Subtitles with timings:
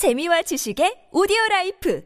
[0.00, 2.00] 재미와 지식의 오디오 라이프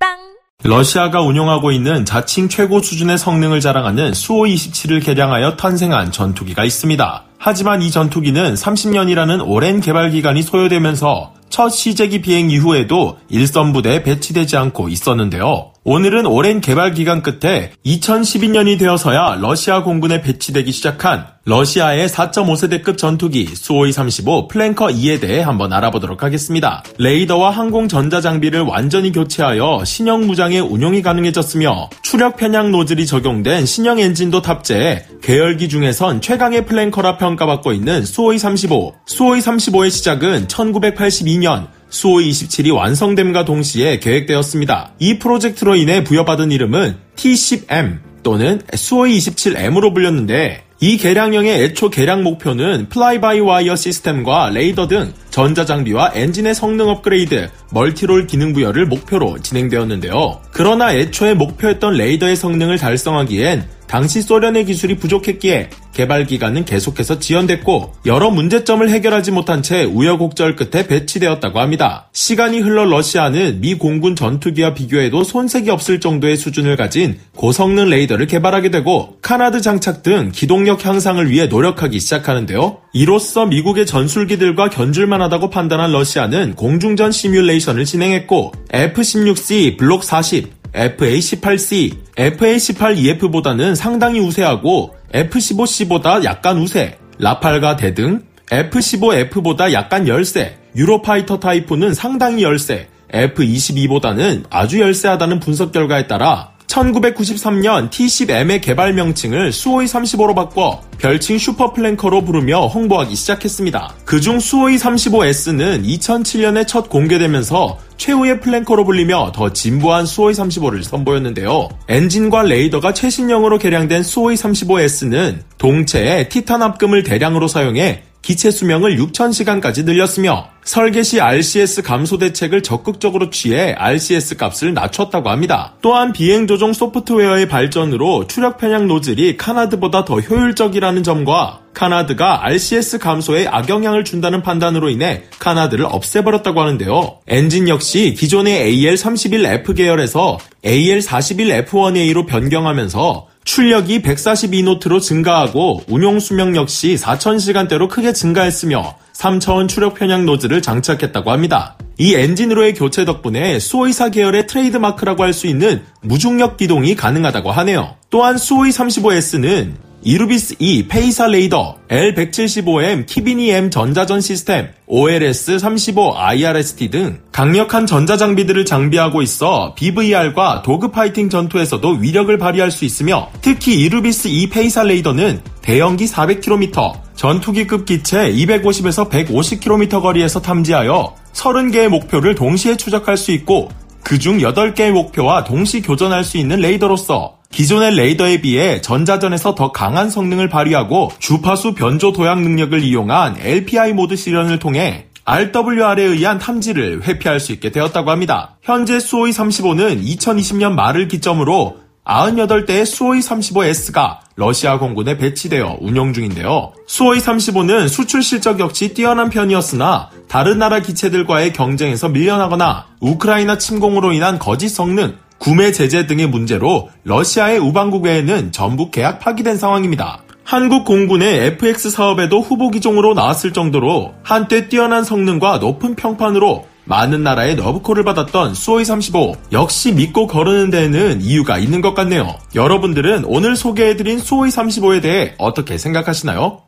[0.00, 0.16] 팟빵
[0.64, 7.27] 러시아가 운용하고 있는 자칭 최고 수준의 성능을 자랑하는 수호이-27을 개량하여 탄생한 전투기가 있습니다.
[7.38, 14.56] 하지만 이 전투기는 30년이라는 오랜 개발 기간이 소요되면서 첫 시제기 비행 이후에도 일선 부대에 배치되지
[14.56, 15.72] 않고 있었는데요.
[15.84, 24.48] 오늘은 오랜 개발 기간 끝에 2012년이 되어서야 러시아 공군에 배치되기 시작한 러시아의 4.5세대급 전투기 수호이-35
[24.48, 26.84] 플랭커 2에 대해 한번 알아보도록 하겠습니다.
[26.98, 33.98] 레이더와 항공 전자 장비를 완전히 교체하여 신형 무장의 운용이 가능해졌으며 추력 편향 노즐이 적용된 신형
[33.98, 38.94] 엔진도 탑재해 계열기 중에선 최강의 플랭커라 평 가받고 있는 수호이-35.
[39.06, 44.92] 수호이-35의 시작은 1982년 수호이27이 완성됨과 동시에 계획되었습니다.
[44.98, 53.74] 이 프로젝트로 인해 부여받은 이름은 T10M 또는 수호이27M으로 불렸는데 이 개량형의 애초 개량 목표는 fly-by-wire
[53.74, 60.40] 시스템과 레이더 등 전자장비와 엔진의 성능 업그레이드, multirole 기능 부여를 목표로 진행되었는데요.
[60.52, 68.30] 그러나 애초에 목표했던 레이더의 성능을 달성하기엔 당시 소련의 기술이 부족했기에 개발 기간은 계속해서 지연됐고 여러
[68.30, 72.08] 문제점을 해결하지 못한 채 우여곡절 끝에 배치되었다고 합니다.
[72.12, 78.70] 시간이 흘러 러시아는 미 공군 전투기와 비교해도 손색이 없을 정도의 수준을 가진 고성능 레이더를 개발하게
[78.70, 82.78] 되고 카나드 장착 등 기동력 향상을 위해 노력하기 시작하는데요.
[82.92, 93.74] 이로써 미국의 전술기들과 견줄만 하다고 판단한 러시아는 공중전 시뮬레이션을 진행했고 F-16C 블록 40, FA-18C, FA-18EF보다는
[93.74, 104.44] 상당히 우세하고 F-15C보다 약간 우세, 라팔과 대등, F-15F보다 약간 열세, 유로파이터 타이푼은 상당히 열세, F-22보다는
[104.50, 112.66] 아주 열세하다는 분석 결과에 따라 1993년 T10M의 개발 명칭을 수호이 35로 바꿔 별칭 슈퍼플랭커로 부르며
[112.66, 113.94] 홍보하기 시작했습니다.
[114.04, 121.68] 그중 수호이 35S는 2007년에 첫 공개되면서 최후의 플랭커로 불리며 더 진보한 수호이 35를 선보였는데요.
[121.88, 130.48] 엔진과 레이더가 최신형으로 개량된 수호이 35S는 동체에 티탄 합금을 대량으로 사용해 기체 수명을 6,000시간까지 늘렸으며
[130.68, 135.72] 설계 시 RCS 감소 대책을 적극적으로 취해 RCS 값을 낮췄다고 합니다.
[135.80, 143.46] 또한 비행 조종 소프트웨어의 발전으로 추력 편향 노즐이 canard보다 더 효율적이라는 점과 canard가 RCS 감소에
[143.46, 147.20] 악영향을 준다는 판단으로 인해 canard를 없애버렸다고 하는데요.
[147.28, 150.36] 엔진 역시 기존의 AL31F 계열에서
[150.66, 160.62] AL41F1A로 변경하면서 출력이 142노트로 증가하고 운용 수명 역시 4000시간대로 크게 증가했으며 3차원 추력 편향 노즐을
[160.62, 161.76] 장착했다고 합니다.
[161.98, 167.96] 이 엔진으로의 교체 덕분에 수호이사 계열의 트레이드마크라고 할 수 있는 무중력 기동이 가능하다고 하네요.
[168.10, 176.90] 또한 수호이 35S는 이르비스 E PESA 레이더, L175M 히비니 M 전자전 시스템, OLS 35 IRST
[176.90, 184.48] 등 강력한 전자장비들을 장비하고 있어 BVR과 dogfighting 전투에서도 위력을 발휘할 수 있으며 특히 이르비스 E
[184.50, 193.32] PESA 레이더는 대형기 400km, 전투기급 기체 250에서 150km 거리에서 탐지하여 30개의 목표를 동시에 추적할 수
[193.32, 193.68] 있고
[194.02, 200.48] 그중 8개의 목표와 동시 교전할 수 있는 레이더로서 기존의 레이더에 비해 전자전에서 더 강한 성능을
[200.48, 207.52] 발휘하고 주파수 변조 도약 능력을 이용한 LPI 모드 실현을 통해 RWR에 의한 탐지를 회피할 수
[207.52, 208.56] 있게 되었다고 합니다.
[208.62, 216.72] 현재 수호이 35는 2020년 말을 기점으로 98대의 수호이 35S가 러시아 공군에 배치되어 운영 중인데요.
[216.86, 224.38] 수호이 35는 수출 실적 역시 뛰어난 편이었으나 다른 나라 기체들과의 경쟁에서 밀려나거나 우크라이나 침공으로 인한
[224.38, 230.22] 거짓 성능, 구매 제재 등의 문제로 러시아의 우방국외에는 전부 계약 파기된 상황입니다.
[230.44, 237.56] 한국 공군의 FX 사업에도 후보 기종으로 나왔을 정도로 한때 뛰어난 성능과 높은 평판으로 많은 나라의
[237.56, 242.34] 러브콜을 받았던 수호이 35 역시 믿고 거르는 데에는 이유가 있는 것 같네요.
[242.54, 246.62] 여러분들은 오늘 소개해드린 수호이 35에 대해 어떻게 생각하시나요?